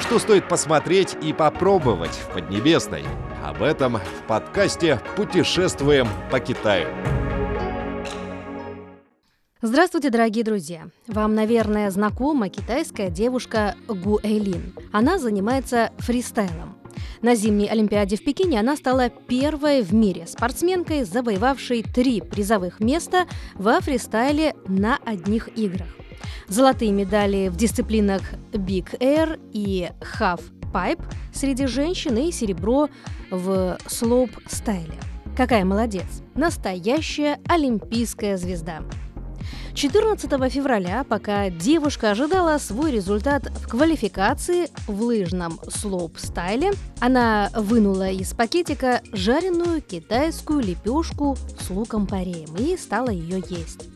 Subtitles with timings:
[0.00, 3.04] Что стоит посмотреть и попробовать в Поднебесной?
[3.44, 6.88] Об этом в подкасте «Путешествуем по Китаю».
[9.60, 10.88] Здравствуйте, дорогие друзья!
[11.06, 14.72] Вам, наверное, знакома китайская девушка Гу Эйлин.
[14.90, 16.78] Она занимается фристайлом.
[17.20, 23.26] На зимней Олимпиаде в Пекине она стала первой в мире спортсменкой, завоевавшей три призовых места
[23.54, 25.88] во фристайле на одних играх.
[26.48, 28.22] Золотые медали в дисциплинах
[28.52, 30.42] Big Air и Half
[30.72, 32.88] Pipe среди женщин и серебро
[33.30, 34.98] в слоуп-стайле.
[35.36, 36.22] Какая молодец!
[36.34, 38.82] Настоящая олимпийская звезда.
[39.74, 48.32] 14 февраля, пока девушка ожидала свой результат в квалификации в лыжном слоуп-стайле, она вынула из
[48.34, 53.89] пакетика жареную китайскую лепешку с луком-пореем и стала ее есть.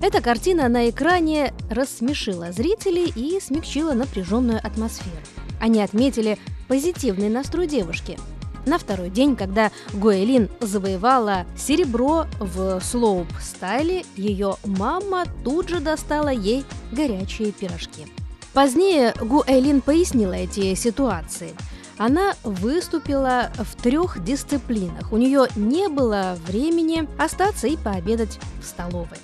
[0.00, 5.16] Эта картина на экране рассмешила зрителей и смягчила напряженную атмосферу.
[5.60, 8.18] Они отметили позитивный настрой девушки–
[8.66, 16.64] на второй день, когда Гуэлин завоевала серебро в слоуп-стайле, ее мама тут же достала ей
[16.92, 18.06] горячие пирожки.
[18.52, 21.52] Позднее Гуэлин пояснила эти ситуации.
[21.96, 25.12] Она выступила в трех дисциплинах.
[25.12, 29.18] У нее не было времени остаться и пообедать в столовой.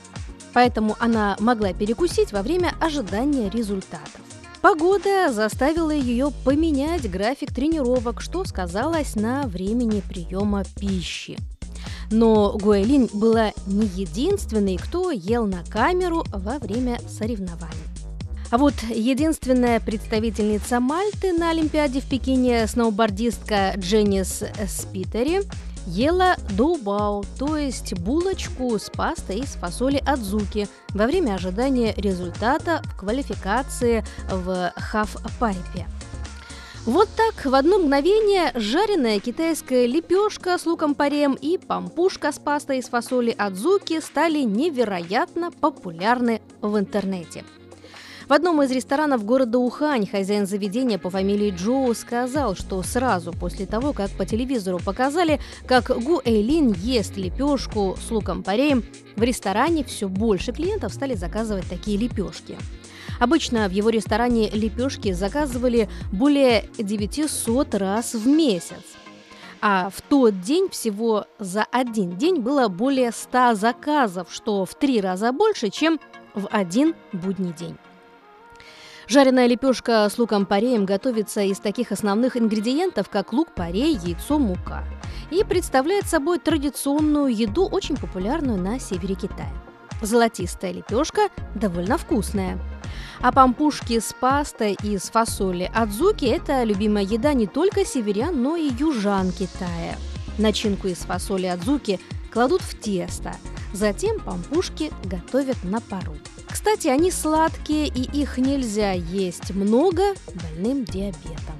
[0.57, 4.23] Поэтому она могла перекусить во время ожидания результатов.
[4.63, 11.37] Погода заставила ее поменять график тренировок, что сказалось на времени приема пищи.
[12.11, 17.77] Но Гуэлин была не единственной, кто ел на камеру во время соревнований.
[18.51, 25.43] А вот единственная представительница Мальты на Олимпиаде в Пекине, сноубордистка Дженнис Спитери,
[25.87, 32.99] ела доубао, то есть булочку с пастой из фасоли адзуки во время ожидания результата в
[32.99, 35.87] квалификации в хаф-пайпе.
[36.85, 42.89] Вот так в одно мгновение жареная китайская лепешка с луком-пореем и пампушка с пастой из
[42.89, 47.45] фасоли адзуки стали невероятно популярны в интернете–
[48.29, 53.67] в одном из ресторанов города Ухань хозяин заведения по фамилии Джоу сказал, что сразу после
[53.67, 58.83] того, как по телевизору показали, как Гу Эйлин ест лепешку с луком-пореем,
[59.15, 62.59] в ресторане все больше клиентов стали заказывать такие лепешки.
[63.21, 68.83] Обычно в его ресторане лепешки заказывали более 900 раз в месяц.
[69.63, 75.01] А в тот день всего за один день было более 100 заказов, что в три
[75.01, 76.01] раза больше, чем
[76.35, 77.77] в один будний день.
[79.09, 84.83] Жареная лепешка с луком-пореем готовится из таких основных ингредиентов, как лук-порей, яйцо, мука.
[85.31, 89.53] И представляет собой традиционную еду, очень популярную на севере Китая.
[90.03, 92.59] Золотистая лепешка довольно вкусная.
[93.21, 98.71] А пампушки с пастой из фасоли адзуки– это любимая еда не только северян, но и
[98.77, 99.97] южан Китая.
[100.37, 102.01] Начинку из фасоли адзуки
[102.31, 103.35] кладут в тесто,
[103.73, 106.17] затем пампушки готовят на пару.
[106.49, 111.57] Кстати, они сладкие, и их нельзя есть много больным диабетом.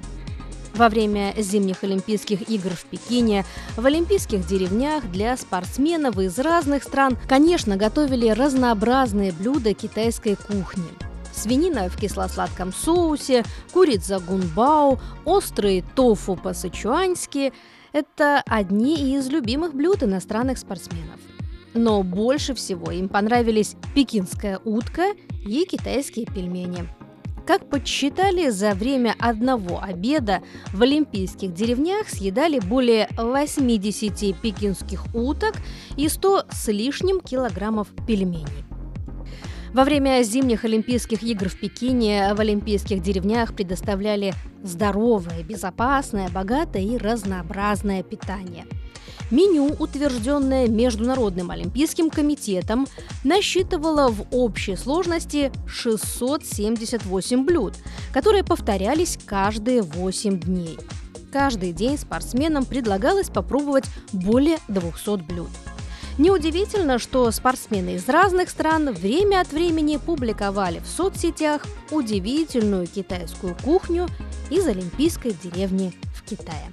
[0.73, 7.17] Во время зимних Олимпийских игр в Пекине в олимпийских деревнях для спортсменов из разных стран,
[7.27, 10.85] конечно, готовили разнообразные блюда китайской кухни.
[11.33, 17.53] Свинина в кисло-сладком соусе, курица гунбао, острый тофу по-сычуански–
[17.91, 21.19] это одни из любимых блюд иностранных спортсменов–
[21.77, 25.13] но больше всего им понравились пекинская утка
[25.45, 26.87] и китайские пельмени.
[27.45, 30.41] Как подсчитали, за время одного обеда
[30.73, 35.53] в олимпийских деревнях съедали более 80 пекинских уток
[35.95, 38.66] и 100 с лишним килограммов пельменей.
[39.73, 44.33] Во время зимних Олимпийских игр в Пекине в олимпийских деревнях предоставляли
[44.63, 48.65] здоровое, безопасное, богатое и разнообразное питание–
[49.29, 52.87] Меню, утвержденное Международным Олимпийским комитетом,
[53.25, 57.73] насчитывало в общей сложности 678 блюд,
[58.13, 60.77] которые повторялись каждые 8 дней.
[61.31, 65.49] Каждый день спортсменам предлагалось попробовать более 200 блюд.
[66.17, 74.07] Неудивительно, что спортсмены из разных стран время от времени публиковали в соцсетях удивительную китайскую кухню
[74.49, 76.71] из олимпийской деревни в Китае.